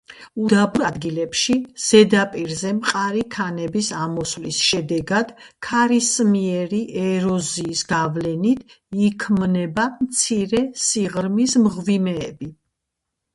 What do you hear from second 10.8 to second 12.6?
სიღრმის მღვიმეები.